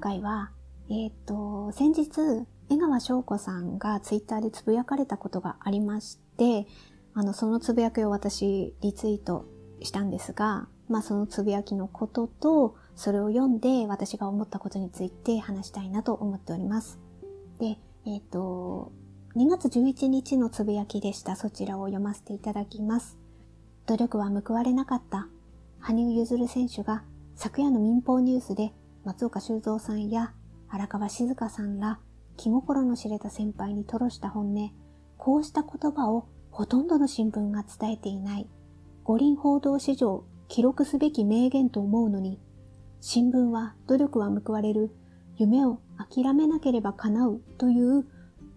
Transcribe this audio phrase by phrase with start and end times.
[0.00, 0.50] 回は、
[0.90, 2.10] えっ、と、先日、
[2.68, 6.66] 江川翔子さんがツイッターでつぶやかれたことがありまして、
[7.14, 9.46] あの、そのつぶやきを私、リツイート
[9.82, 16.98] したんですが、まあそのつぶやきのことと、それを読んで私が思ったことについて話したいなと思っております。
[17.58, 18.92] で、えっ、と、
[19.36, 21.36] 2月11日のつぶやきでした。
[21.36, 23.16] そちらを読ませていただきます。
[23.86, 25.28] 努力は報われなかった。
[25.78, 27.04] 羽生結弦選手が
[27.36, 28.72] 昨夜の民放ニュースで
[29.04, 30.32] 松岡修造さんや
[30.68, 31.98] 荒川静香さんら
[32.36, 34.70] 気心の知れた先輩に吐露した本音、
[35.16, 38.48] こうした言葉をほとんどの新聞が伝えていない。
[39.04, 42.38] 五輪報道史上記録すべき名言と思うのに、
[43.00, 44.90] 新聞は努力は報われる、
[45.36, 48.06] 夢を諦めなければ叶うという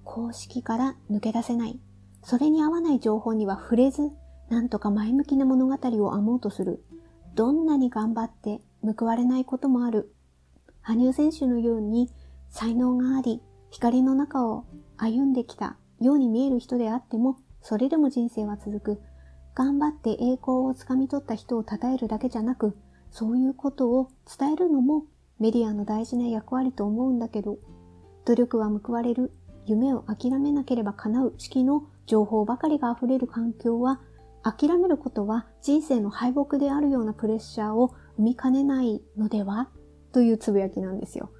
[0.04, 1.80] 公式から抜け出せない。
[2.24, 4.12] それに合わない情報には触れず、
[4.50, 6.84] なんとか前向きな物語を編もうとする。
[7.36, 8.62] どんなに頑張って
[8.98, 10.13] 報われないこともある。
[10.84, 12.10] 羽生選手のように
[12.50, 14.66] 才能があり、光の中を
[14.98, 19.02] 歩んできたように見える人であっても、それでも人生は続く。
[19.56, 22.76] 頑張って栄光をつかみ取った人を称えるだけじゃなく、
[23.12, 25.06] そういうことを伝えるのも
[25.40, 27.58] メディアの大事な役割と思うんだけど、
[28.26, 29.32] 努力は報われる、
[29.66, 34.02] 夢を諦めなければ叶う式の情報ばかりが溢れる環境は
[34.44, 39.70] 諦めることは人生の敗北であるようなプレッシャーを生みかねないのでは？
[40.14, 41.32] というつぶやきなんですよ。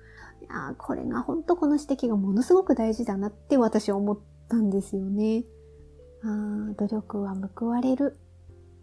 [0.42, 5.46] いやこれが本当この指摘がものすごく大事だなって私は思ったんですよね。
[6.24, 8.18] あ努力は報われる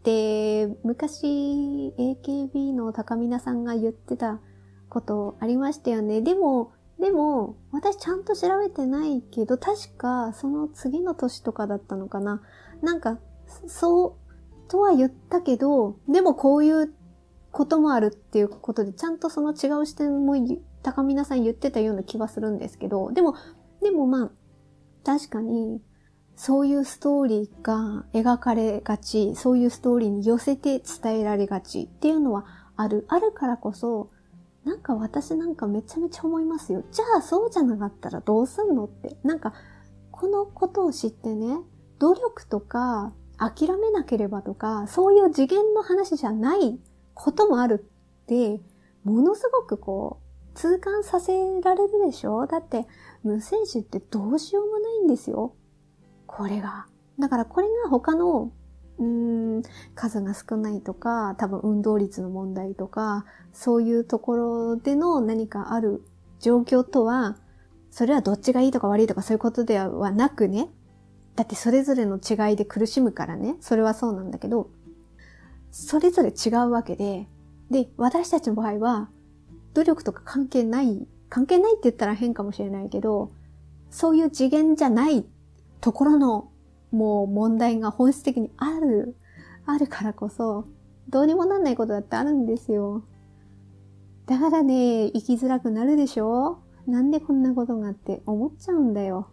[0.00, 4.40] って昔 AKB の高見菜さんが言ってた
[4.90, 6.20] ことありましたよね。
[6.20, 12.42] でも、でも、私ちゃんと調べてないけど、確かその次の年とかだったのかな。
[12.82, 13.18] なんか、
[13.66, 16.92] そう、とは言ったけど、でもこういう
[17.52, 20.34] こともあるっていうことで、ちゃんとその違う視点も
[20.82, 23.34] 高見さん言ってたような気はするんですけど、でも、
[23.82, 24.30] でもまあ、
[25.04, 25.80] 確かに、
[26.36, 32.46] そういうストーリーが描かれがち、そういうストーリーに寄せて伝えられがちっていうのは
[32.76, 33.04] ある。
[33.08, 34.10] あるからこそ、
[34.64, 36.82] なんか私なんかめちゃめちゃ思いますよ。
[36.92, 39.16] じゃあそうじゃなかったらどうすんのって。
[39.22, 39.52] なんか、
[40.10, 41.58] このことを知ってね、
[41.98, 46.78] 努力とか諦めなければとか、そういう次元の話じゃない
[47.14, 47.84] こともある
[48.24, 48.60] って、
[49.04, 52.46] ものすごくこう、痛感させられるでしょ？
[52.46, 52.86] だって、
[53.22, 55.54] 無選手ってどうしようもないんですよ。
[56.26, 56.86] これが。
[57.18, 58.52] だからこれが他の、
[58.98, 59.62] うーん、
[59.94, 66.02] 数が少ないとか、多分運動率の問題とか、そういうところでの何かある
[66.40, 67.38] 状況とは、
[67.90, 70.68] それはどっちがいいとか悪いとかそういうことではなくね、
[71.36, 73.56] だってそれぞれの違いで苦しむからね。
[73.60, 74.70] それはそうなんだけど、
[75.70, 77.28] それぞれ違うわけで、
[77.70, 79.10] で、私たちの場合は、
[79.74, 83.30] 努力とか関係ない、関係ないって言ったら変かもしれないけど、
[83.90, 85.24] そういう次元じゃない
[85.80, 86.50] ところの、
[86.90, 89.16] もう問題が本質的にある、
[89.66, 90.64] あるからこそ、
[91.08, 93.04] どうにもなんないことだってあるんですよ。
[94.26, 96.58] だからね、生きづらくなるでしょ？
[96.86, 99.28] なんでこんなことがあって思っちゃうんだよ。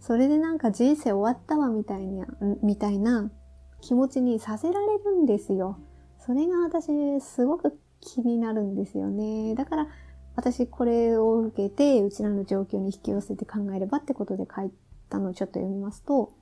[0.00, 2.26] それでなんか人生終わったわみたいな、
[2.62, 3.30] みたいな
[3.80, 5.78] 気持ちにさせられるんですよ。
[6.18, 9.54] それが私すごく気になるんですよね。
[9.54, 9.88] だから
[10.36, 14.70] 私これを受けてうちらの状況に引き寄せて考えればってことで書い
[15.08, 16.32] たのをちょっと読みますと、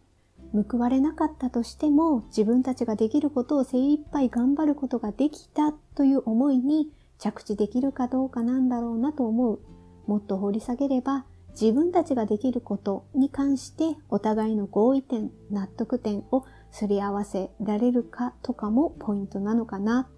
[0.53, 9.61] 報われなかったとしても自分たちができることを精一杯頑張ることができたという思いに着地できるかどうかなんだろうなと思う。
[10.07, 11.27] もっと掘り下げれば
[11.61, 20.09] 自分たちができることに関してお互いの合意点、納得点をすり合わせられるかとかもポイントなのかな。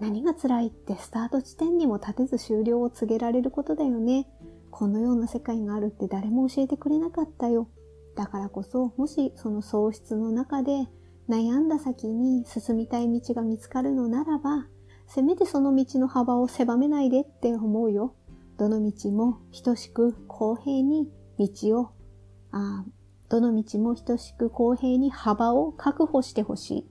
[0.00, 4.28] 何が辛いってスタート地点にも立てず終了を告げられることだよね。
[4.70, 7.68] このような世界があるって誰も教えてくれなかったよ。
[8.16, 10.88] だからこそ、もしその喪失の中で
[11.28, 14.66] 悩んだ先に進みたい道が見つかるのならば、
[15.06, 18.14] せめてその道の幅を狭めないでって思うよ。
[18.56, 21.08] どの道も等しく公平に
[21.38, 21.90] 道を、
[22.50, 22.84] あ
[23.34, 26.84] どの道も等しく公平に幅を確保してほしいっ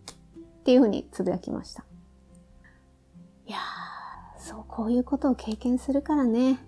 [0.64, 1.86] ていうふうにつぶやきました。
[3.46, 6.60] いやー、そう、こういうことを経験するからね、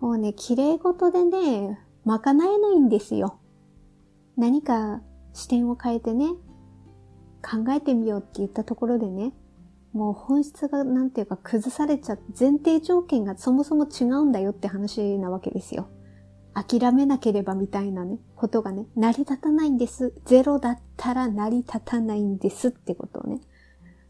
[0.00, 3.40] もうね、綺麗事でね、賄えないんですよ。
[4.36, 5.02] 何か
[5.32, 6.28] 視点を変えてね、
[7.42, 9.32] 考えてみようって言ったところでね、
[9.92, 15.88] もう本質がなんていうか崩されちゃって前提条件がそもそも違うんだよって話なわけですよ。
[16.56, 20.14] 諦めなければみたいなね、ことがね、成り立たないんです。
[20.24, 23.42] ゼロだったら成り立たないんですってことをね。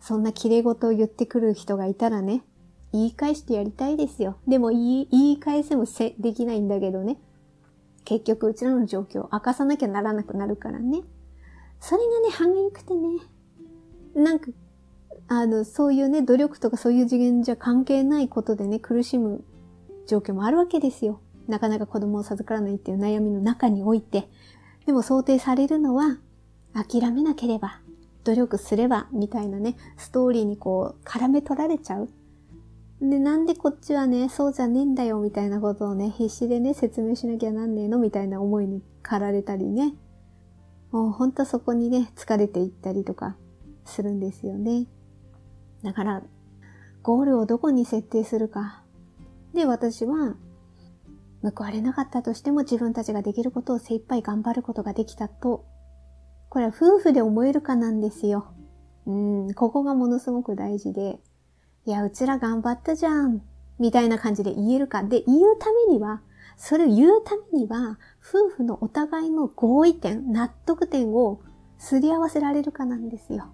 [0.01, 2.45] そんな綺麗事を言ってくる人がいたらね、
[2.93, 4.39] 言い返してやりたいですよ。
[4.47, 7.19] でも言い言い返せもせできないんだけどね。
[8.05, 11.03] 結局うちらの状況を明かさなきゃならなくなるからね。
[11.81, 13.09] それがね、歯がゆくてね。
[14.15, 14.53] なんか、
[15.27, 19.43] あの、そういうね、努力とかそういう次元じゃ関係ないことでね、苦しむ
[20.07, 21.21] 状況もあるわけですよ。
[21.49, 24.29] なかなか子供を授からないっていう悩みの中において。
[24.87, 26.19] でも想定されるのは、
[26.73, 27.81] 諦めなければ、
[28.25, 32.09] 努力すれば、みたいなね、ストーリーにこう、絡め取られちゃう。
[33.01, 39.95] で、なんでこっちはね、そうじゃねえんだよ、みたいなことをね、必死でね、説明しなきゃなんねえの、みたいな思いに駆られたりね。
[40.93, 43.37] もうほんとそこにね、疲れていったりとか
[43.85, 44.87] するんですよね。
[45.83, 46.23] だから、
[47.03, 48.83] ゴールをどこに設定するか。
[49.53, 50.37] で、私は、
[51.51, 55.67] 報われなかったとしても自分たちができることを精一杯頑張ることができたと、
[56.49, 58.47] これは夫婦で思えるかなんですよ。
[59.07, 61.21] うん、ここがものすごく大事で、
[61.85, 63.43] いや、うちら頑張ったじゃん、
[63.79, 65.03] みたいな感じで言えるか。
[65.05, 66.23] で、言うためには、
[66.57, 71.41] それを言うためには、夫婦のお互いの合意点、納得点を
[71.79, 73.47] すり合わせられるかなんですよ。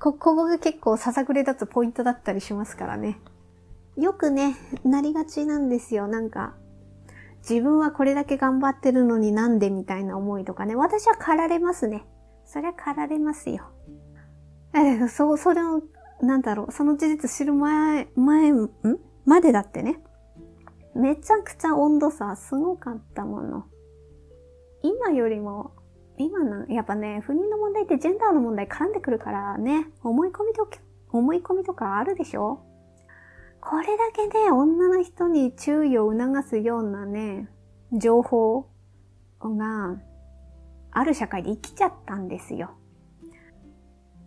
[0.00, 3.20] こ、ここが結構ささくれ立つポイントだったりしますからね。
[3.96, 6.08] よくね、なりがちなんですよ。
[6.08, 6.54] なんか、
[7.48, 10.74] 自分はこれだけ頑張ってるのになんでみたいな思いとかね。
[10.76, 12.06] 私は駆られますね。
[12.46, 13.64] そりゃ駆られますよ。
[14.74, 15.82] え、そう、それを、
[16.22, 18.70] なんだろう、その事実知る前、前、ん？
[19.26, 20.02] までだってね。
[20.94, 23.64] めちゃくちゃ温度差すごかったもの。
[24.82, 25.72] 今よりも、
[26.16, 30.68] 今の、やっぱね、不妊の問題ってジェンダーの問題絡んでくるからね、思い込みと、
[31.10, 32.60] 思い込みとかあるでしょ？
[33.66, 37.48] これだけで女の人に注意を促すようなね、
[37.92, 38.68] 情報
[39.40, 39.96] が
[40.90, 42.72] ある社会で生きちゃったんですよ。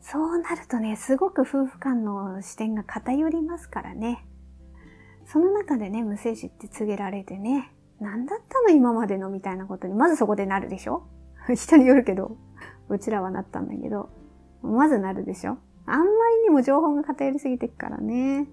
[0.01, 4.25] そうなるとね、すごく夫婦間の視点が偏りますからね。
[5.25, 11.03] その中でね、無精子って告げられてね、何だったの今までのみたいなことに、まずそこでなるでしょ？
[11.53, 12.37] 人によるけど、
[12.89, 14.09] うちらはなったんだけど、
[14.63, 15.57] まずなるでしょ？
[15.85, 18.47] あんまりにも情報が偏りすぎてっからね。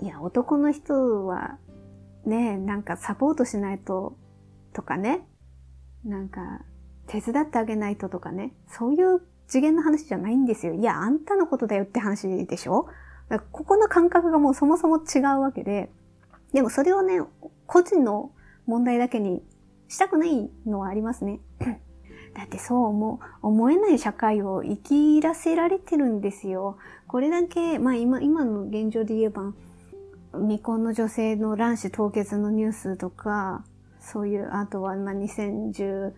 [0.00, 1.58] いや、男の人は、
[2.26, 4.16] ね、なんかサポートしないと、
[4.72, 5.26] とかね、
[6.04, 6.62] なんか、
[7.06, 10.74] 手伝ってあげないととかね、そういう次元の話じゃないんですよ。
[10.74, 12.86] いや、あんたのことだよって話でしょ？
[13.52, 15.90] ここの感覚がもうそもそも違うわけで、
[16.52, 17.20] でもそれをね、
[17.66, 18.32] 個人の
[18.66, 19.42] 問題だけに
[19.88, 21.40] したくないのはありますね。
[22.34, 26.78] だってそう思う、思えない社会を生きらせられてるんですよ。
[27.06, 29.52] これだけ、まあ今、今の現状で言えば、
[30.40, 33.64] 未婚の女性の卵子凍結のニュースとか、
[34.00, 36.12] そういう、あとは、ま、2012、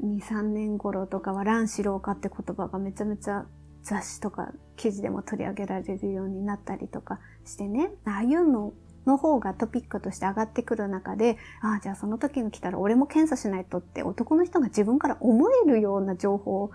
[0.00, 3.46] 3年頃とかは卵子老化って言葉がめちゃめちゃ
[3.82, 8.72] 雑誌とか記事でも取り上げられるようになったりとかしてね、ああいうの
[9.06, 16.70] の方がトピックとして上がってくる中で、ああ、じゃあその時が来たら俺も検査しないとって男の人が自分から思えるような情報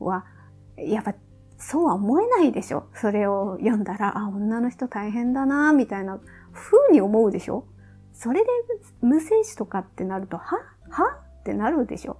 [0.00, 0.24] は、
[0.76, 1.14] やっぱ
[1.58, 2.88] そうは思えないでしょ。
[2.94, 6.18] それを読んだら、あ、女の人大変だな、みたいな
[6.52, 7.66] 風に思うでしょ。
[8.12, 8.50] それで
[9.00, 10.56] 無精子とかってなると、は？
[10.88, 11.20] は？
[11.40, 12.18] ってなるでしょ。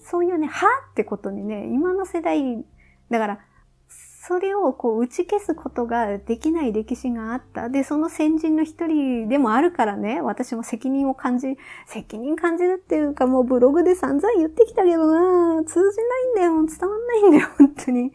[0.00, 2.64] そういうね、はってことにね、今の世代、
[3.10, 3.40] だから、
[3.88, 7.70] それをこう打ち消すことができない歴史があった。
[7.70, 11.56] で、その先人の一人でもあるからね、私も責任を感じ、
[11.86, 16.66] 責任感じるっていうかもうブログで散々言ってきたけどな通じないんだよ。
[16.66, 18.12] 伝わんないんだよ、本当に。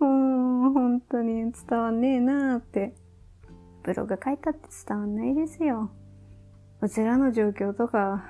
[0.00, 2.94] うん、本当に伝わんねえなーって。
[3.82, 5.90] ブログ書いたって伝わんないですよ。
[6.80, 8.24] うちらの状況とか、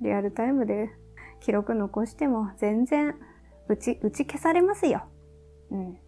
[0.00, 0.90] リアルタイムで
[1.40, 3.14] 記録残しても全然
[3.68, 5.04] 打ち、打ち消されますよ。
[5.70, 5.98] うん。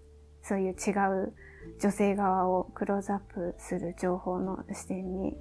[0.42, 0.90] そういう違
[1.24, 1.34] う
[1.80, 5.36] 女性側をクローズアップする情報の視点に、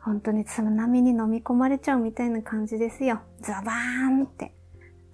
[0.00, 3.20] 本当に津波に飲み込まれちゃうみたいな感じですよ。
[3.40, 4.54] ザバーンって。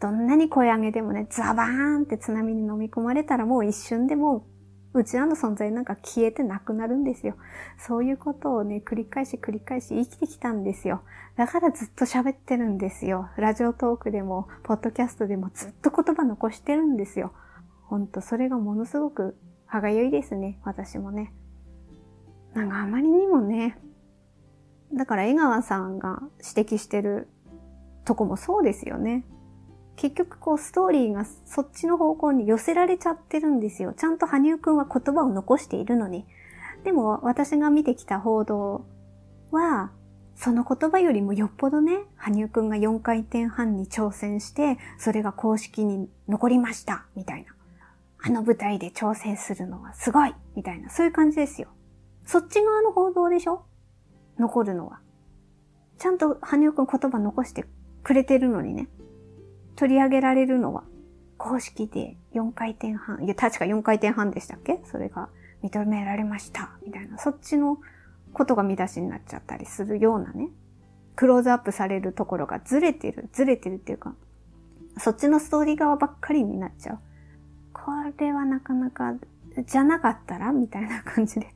[0.01, 4.47] どんなに声上げてもね、ザバーンって津波に飲み込まれたらもう一瞬でも
[4.95, 7.35] う、うちらの存在なんか消えてなくなるんですよ。
[7.79, 11.03] そういうことをね、繰り返し繰り返し生きてきたんですよ。
[11.37, 13.29] だからずっと喋ってるんですよ。
[13.37, 17.33] ラジオトークでも、ポッドキャストでもずっと言葉残してるんですよ。
[17.85, 19.37] ほんと、それがものすごく
[19.67, 20.61] 歯がゆいですね。
[20.65, 21.33] 私もね。
[22.55, 23.79] なんかあまりにもね。
[24.93, 26.23] だから江川さんが
[26.57, 27.29] 指摘してる
[28.05, 29.25] とこもそうですよね。
[29.99, 33.93] 結局こうストーリーがそっちの方向に寄せられちゃってるんですよ。
[33.95, 36.25] ちゃんと羽生くんは言葉を残しているのに。
[36.85, 38.87] でも私が見てきた報道
[39.51, 39.91] は、
[40.37, 47.53] その言葉よりもよっぽどね、羽生くんが4回転半に挑戦して、それが公式に残りました、みたいな。
[48.23, 51.69] あの舞台で挑戦するのはすごいみたいな、そういう感じですよ。
[52.25, 53.65] そっち側の報道でしょ？
[54.39, 55.01] 残るのは。
[55.99, 57.65] ちゃんと羽生くん言葉残して
[58.05, 58.89] くれてるのにね。
[59.79, 60.83] 取り上げられるのは、
[61.37, 64.81] 公式で4回転半、いや、確か4回転半でしたっけ？
[64.85, 65.29] それが
[65.63, 66.73] 認められました。
[66.85, 67.79] みたいな、そっちの
[68.33, 70.49] ことが見出しになっちゃったりするようなね。
[71.15, 74.17] クローズアップされるところがずれてる、ずれてるっていうか、
[74.99, 76.99] そっちのストーリー側ばっかりになっちゃう。
[77.73, 79.15] これはなかなか、
[79.65, 80.51] じゃなかったら？
[80.51, 81.55] みたいな感じで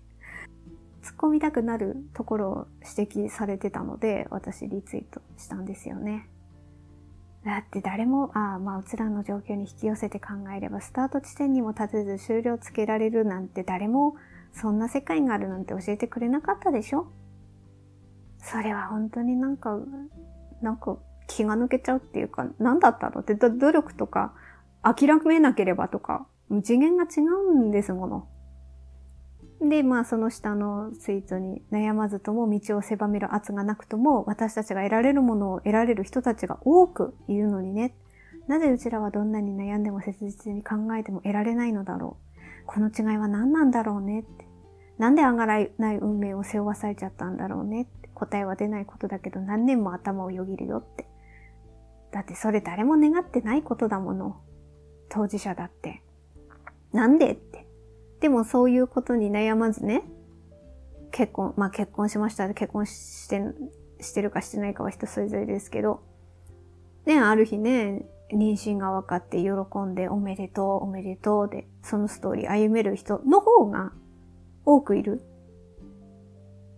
[1.02, 6.28] 突っ込みたくなるところを指摘されてたので、私リツイートしたんですよね。
[7.44, 14.14] だって誰も、ああ、まあ、うつらの状況に引き寄せて考えれば、スタート地点にも立てず終了つけられるなんて誰も、
[14.52, 17.06] そんな世界があるなんて教えてくれなかったでしょ？
[18.38, 19.78] それは本当になんか、
[20.60, 23.22] なんか気が抜けちゃうっていうか、何だったの？
[23.22, 24.34] って努力とか、
[24.82, 26.26] 諦めなければとか、
[26.62, 28.28] 次元が違うんですもの。
[29.68, 37.94] で、まあその下のツイートに悩まずとも道を狭める圧がなくとも私たちが得られるものを得られる人たちが多くいるのにね。
[38.48, 42.16] なぜうちらはどんなに悩んでも切実に考えても得られないのだろ
[42.64, 42.66] う。
[42.66, 44.48] この違いは何なんだろうねって。
[44.98, 48.08] なんで上がらない運命を背負わされちゃったんだろうねって。
[48.14, 51.06] 答えは出ないことだけど何年も頭をよぎるよって。
[52.12, 54.40] だってそれ誰も願ってないことだもの。
[55.08, 56.02] 当事者だって。
[56.92, 57.66] なんでって。
[58.22, 60.04] でもそういうことに悩まずね、
[61.10, 63.42] 結婚、まあ結婚しました結婚して、
[64.00, 66.02] してるかしてないかは人それぞれですけど、
[67.04, 69.50] ね、ある日ね、妊娠が分かって喜
[69.80, 73.92] んでおめでとう、おめでとうで、そのストーリー歩める人の方が
[74.64, 75.20] 多くいる。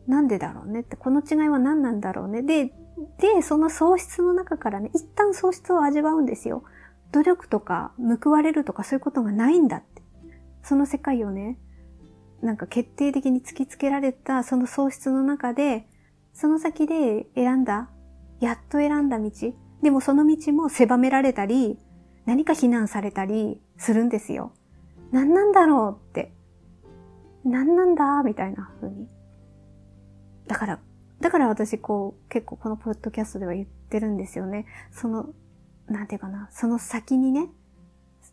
[0.06, 0.80] なんでだろうね？
[0.80, 2.42] って、この違いは何なんだろうね？
[2.42, 2.72] で、
[3.18, 6.64] で、その喪失の中からね、一旦喪失を味わうんですよ。
[7.12, 9.93] 努力とか報われるとかそういうことがないんだって。
[10.64, 11.59] その世界をね、
[12.42, 15.87] なんか決定的に突きつけられたその喪失の中で、
[16.33, 17.90] その先で選んだ、
[18.40, 19.30] やっと選んだ道。
[19.83, 21.78] でもその道も狭められたり、
[22.26, 24.52] 何か非難されたりするんですよ。
[25.12, 26.33] 何なんだろうって。
[27.44, 29.06] 何なんだみたいな風に。
[30.47, 30.80] だから、
[31.21, 34.66] だから私こう、結構このポッドキャストでは言ってるんですよね。
[34.90, 35.28] その、
[35.87, 37.49] なんていうかな、その先にね、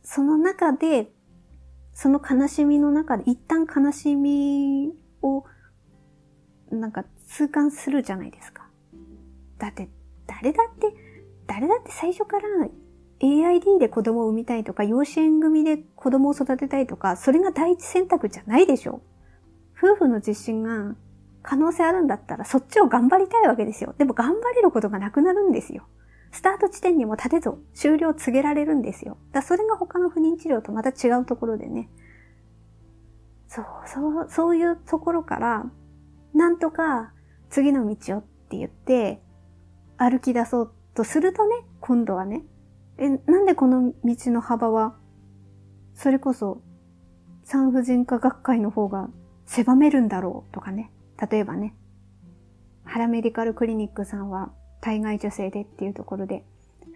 [0.03, 1.11] その中で
[1.93, 5.43] その悲しみの中で一旦悲しみを
[6.71, 8.67] なんか痛感するじゃないですか。
[9.57, 9.89] だって
[10.27, 10.95] 誰だって、
[11.47, 12.47] 誰だって最初から
[13.19, 19.01] AID で子供を産みたいとか、養子縁組で子供を育てたいとか、それが第一選択じゃないでしょ。
[19.77, 20.95] 夫婦の実心が
[21.43, 23.93] 可能性あるんだったら、そっちを頑張りたいわけですよ。
[23.97, 25.83] でも頑張れることがなくなるんですよ。
[26.31, 29.17] スタート地点にも立てず終了告げられるんですよ。
[29.31, 31.89] だそれが他の不妊治療とまた違うところでね。
[33.47, 35.65] そう、そう、そういうところから、
[36.33, 37.11] なんとか
[37.49, 39.21] 次の道をって言って、
[39.97, 42.43] 歩き出そうとするとね、今度はね、
[42.97, 44.95] え、なんでこの道の幅は、
[45.93, 46.61] それこそ
[47.43, 49.09] 産婦人科学会の方が
[49.45, 50.91] 狭めるんだろうとかね。
[51.29, 51.75] 例えばね、
[52.85, 56.43] ハラメディカルクリニックさんは対外女性でっていうところで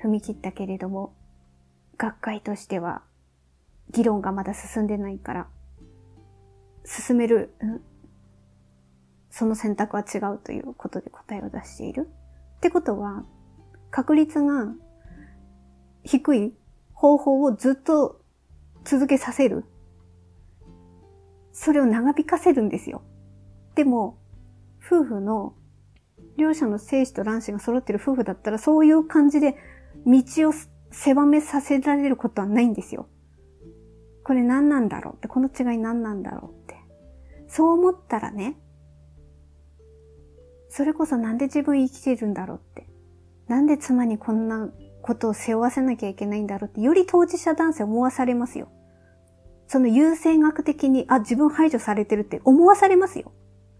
[0.03, 1.13] 踏み切ったけれども、
[1.97, 3.03] 学会としては
[3.91, 5.47] 議論がまだ進んでないから、
[6.83, 7.53] 進める、
[9.29, 12.09] その選択は違うということで答えを出している。
[12.57, 13.23] ってことは、
[13.91, 14.73] 確率が
[16.03, 16.53] 低い
[16.93, 18.21] 方法をずっと
[18.83, 19.65] 続けさせる。
[21.51, 23.01] それを長引かせるんですよ。
[23.75, 24.17] でも、
[24.85, 25.53] 夫婦の
[26.37, 29.55] 両者の精子と卵子が揃ってる夫婦だったら、そういう感じで
[30.05, 30.53] 道を
[30.91, 33.07] 狭めさせられることはないんですよ。
[34.23, 36.75] これ何なんだろうって、この違い何なんだろうって。
[37.47, 38.57] そう思ったらね、
[40.69, 42.89] それこそなんで自分生きてるんだろうって。
[43.47, 44.69] なんで妻にこんな
[45.01, 48.67] ことを背負わせなきゃいけないんだろうって、より当事者男性思わされますよ。
[49.67, 53.31] その優先学的に、あ、自分排除されてるって思わされますよ。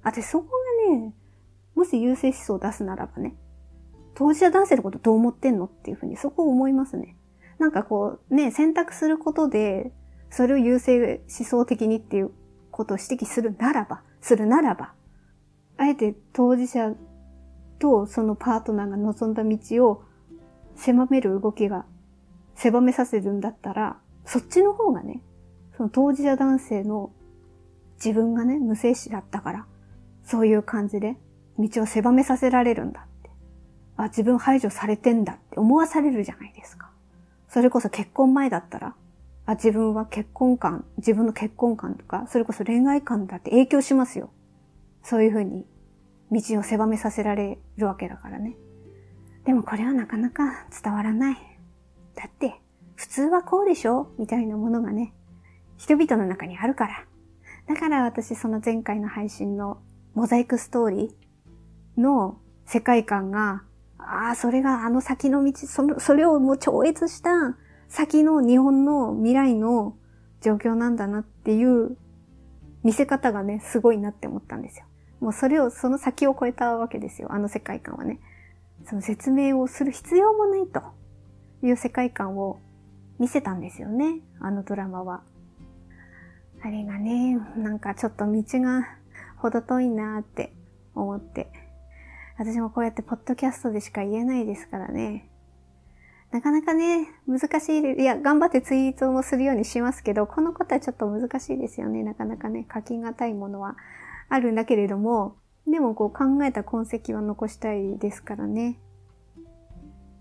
[0.04, 0.48] あ、で、そこ
[0.90, 1.14] がね、
[1.76, 3.36] もし優勢思想を出すならばね、
[4.16, 7.18] 当事者男性のことどう思ってんのっていうふうにそこを思いますね。
[7.60, 9.92] なんかこう、ね、選択することで、
[10.30, 12.32] それを優勢思想的にっていう
[12.72, 14.94] ことを指摘するならば、するならば、
[15.78, 16.94] あえて当事者
[17.80, 20.04] とそのパートナーが望んだ道を
[20.76, 21.86] 狭める動きが
[22.56, 25.22] 狭めさせるんだったら、そっちの方がね、
[25.78, 27.12] その当事者男性の
[27.96, 29.66] 自分がね、無精子だったから、
[30.24, 31.18] そういう感じで
[31.58, 33.30] 道を狭めさせられるんだって。
[33.98, 36.92] あ、自分排除されてんだって思わされるじゃないですか。
[37.48, 38.96] それこそ結婚前だったら、
[39.46, 44.32] あ、自分は結婚観、自分の結婚観とか、それこそ恋愛観だって影響しますよ。
[45.04, 45.66] そういうふうに
[46.32, 48.58] 道を狭めさせられるわけだからね。
[49.46, 51.38] でもこれはなかなか伝わらない。
[52.16, 52.60] だって、
[52.96, 54.12] 普通はこうでしょ？
[54.18, 55.14] みたいなものがね、
[55.78, 57.06] 人々の中にあるから。
[57.68, 59.78] だから私その前回の配信の
[60.14, 61.25] モザイクストーリー
[61.98, 63.64] の世界観が、
[63.98, 69.96] ああ、それがあの先の道、その、それをもう超越した先の日本の未来の
[70.42, 71.98] 状況なんだなっていう
[72.84, 74.86] 見せ方がね、すごいなって思ったんですよ。
[75.20, 77.30] もうそれを、その先を超えたわけですよ。
[77.32, 78.20] あの世界観はね。
[78.86, 80.82] その説明をする必要もないと
[81.64, 82.60] いう世界観を
[83.18, 84.20] 見せたんですよね。
[84.40, 85.24] あのドラマは。
[86.62, 88.88] あれがね、なんかちょっと道が
[89.38, 90.54] 程遠いなって
[90.94, 91.50] 思って。
[92.38, 95.30] 私もこうやってポッドキャストでしか言えないですからね。
[96.32, 102.04] なかなかね、難しいいや、頑張ってツイートもするようにしますけど、このことはちょっと難しいですよね。
[102.04, 103.78] なかなかね、書き難いものは
[104.28, 108.80] あるんだけれども、でもこう考えた痕跡は残したいですからね。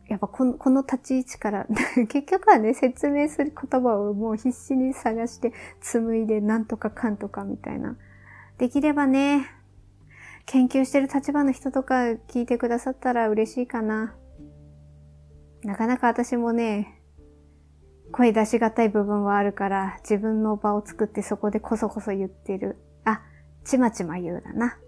[0.06, 1.66] やっぱこのこの立ち位置から
[2.08, 7.96] 結局はね、説明する言葉をもう必死に探して紡いでなんとかかんとかみたいな。
[8.58, 9.46] できればね、
[10.46, 14.14] 研究してる立場の人とか聞いてくださったら嬉しいかな。
[15.62, 17.00] なかなか私もね、
[18.12, 22.76] 声出しがたい部分はあるから、自分の場を作ってそこでこそこそ言ってる。
[23.04, 23.22] あ、
[23.64, 24.78] ちまちま言うだな。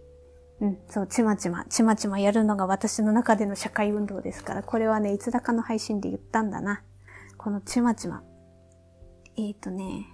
[0.60, 6.82] うん、そう、ちまちま、ちまちまやるのが私の中での社会運動ですから、これはね、いつだかの配信で言ったんだな。
[7.36, 8.22] このちまちま。
[9.36, 10.06] えっ、ー、とね、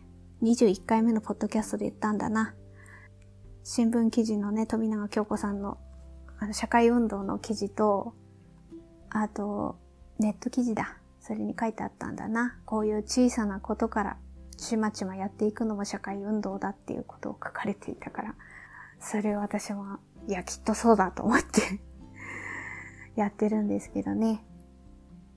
[0.43, 2.55] 21回目のポッドキャストで言ったんだな。
[3.65, 5.79] 新聞記事のね、富永京子さんの、
[6.39, 8.15] あの、社会運動の記事と、
[9.11, 9.77] あと、
[10.19, 10.97] ネット記事だ。
[11.21, 12.59] それに書いてあったんだな。
[12.65, 14.17] こういう小さなことから、
[14.57, 18.35] ちまちまやっていくのも社会運動だっていうことを書かれていたから、
[19.01, 21.81] それを私も、いや、きっとそうだと思って
[23.15, 24.45] やってるんですけどね。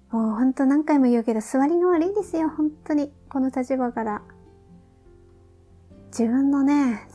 [0.09, 3.13] もうほんと何回も言うけど、座りが悪いですよ、本当に。
[3.29, 4.21] この立場から。
[6.07, 7.07] 自分のね、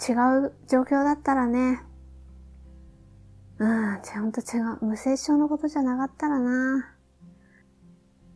[0.00, 0.12] 違
[0.46, 1.82] う状況だったらね、
[3.58, 4.84] うん、ちゃんと違う。
[4.84, 6.90] 無精症のことじゃなかったらな。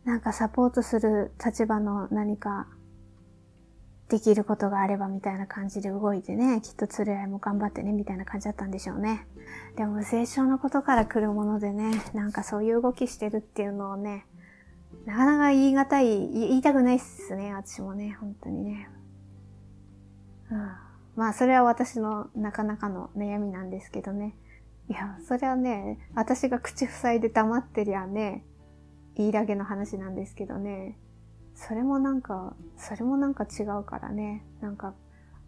[0.05, 2.67] なんかサポートする立場の何か
[4.07, 9.27] できることがあればみたいな感じで動いてね、きっと連れ合いも頑張ってね、みたいな感じだったんでしょうね。
[9.75, 14.25] でも無精症のことから来るものでね、なんかそういう動きしてるっていうのをね、
[15.05, 18.89] なかなか言い難い、言いたくないっすね、私もね、本当にね。
[20.49, 20.88] うん。
[21.19, 24.37] まあ、それは私のなかなかの悩みなんですけどね。
[24.87, 28.45] いや、それはね、私が口塞いで黙ってりゃね、
[29.15, 30.97] 言いだけの話なんですけどね。
[31.55, 34.45] それもなんか、それもなんか違うからね。
[34.61, 34.93] なんか、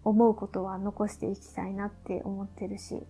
[0.03, 3.07] 思うことは残していきたいなって思ってるし。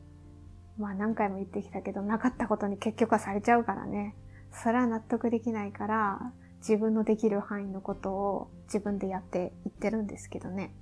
[0.77, 4.13] まあ何回も言ってきたけど、なかったことに結局はされちゃうからね。
[4.51, 10.75] それは納得できないから、自分のできる範囲のことを自分でやっていってるんですけどね。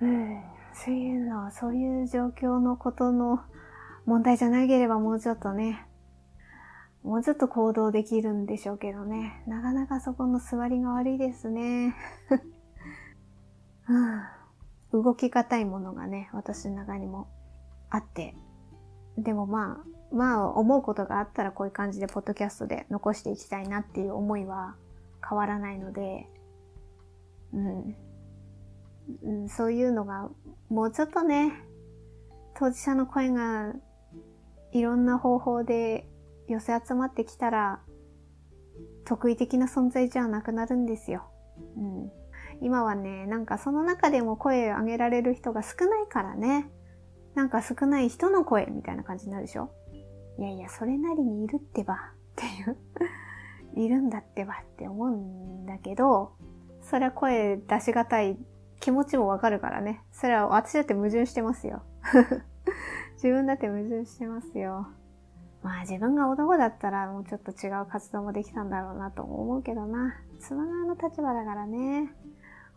[0.00, 0.57] うん。
[0.84, 3.40] そういうの、そういう状況のことの
[4.06, 5.86] 問題じゃなければもうちょっとね、
[7.02, 9.42] もうちょっと行動できるんでしょうけどね。
[9.46, 11.96] なかなかそこの座りが悪いですね。
[14.92, 17.28] うん、動きがたいものがね、私の中にも
[17.90, 18.36] あって。
[19.16, 24.76] でもまあ、まあ思うことがあったらこういう感じでポッドキャストで残していきたいなっていう思いは
[25.28, 26.28] 変わらないので、
[27.52, 27.96] うん、
[29.22, 30.30] うん、そういうのが
[30.68, 31.52] もうちょっとね、
[32.56, 33.72] 当事者の声が
[34.72, 36.08] いろんな方法で
[36.48, 37.80] 寄せ集まってきたら、
[39.04, 41.24] 得意的な存在じゃなくなるんですよ。
[41.76, 42.12] うん。
[42.60, 46.70] 今はね、なんかその中でも声を上げられる人が少ないからね。
[47.34, 49.70] なんか少ない人の声みたいな感じになるでしょ
[50.38, 51.98] いやいや、それなりにいるってばっ
[52.34, 52.76] ていう
[53.76, 56.32] いるんだってばって思うんだけど、
[56.82, 58.36] それは声出しがたい
[58.80, 60.02] 気持ちもわかるからね。
[60.12, 61.82] それは私だって矛盾してますよ。
[63.14, 64.88] 自分だって矛盾してますよ。
[65.62, 70.14] まあ自分が男だったらもうちょっと違う活動もできたんだろうなと思うけどな。
[70.38, 72.12] 妻側の立場だからね。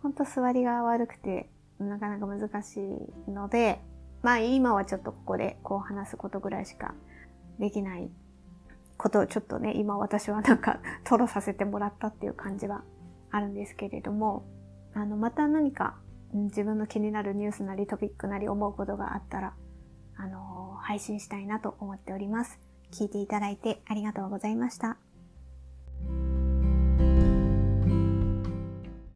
[0.02, 2.80] ほんと座りが悪くてなかなか難し
[3.28, 3.82] いので、
[4.24, 6.96] まあ今はちょっとここでこう話すことぐらいしか
[7.60, 8.10] できない
[8.98, 12.84] ことをちょっとね、今私はなんか吐露させてもらったっていう感じは
[13.32, 14.44] あるんですけれども、
[14.93, 15.95] あの、また何か
[16.34, 19.54] 自分の気になるニュースなりトピックなり思うことがあったら、
[20.17, 22.60] あの、配信したいなと思っております。
[22.91, 24.97] 聞いていただいてありがとうございました。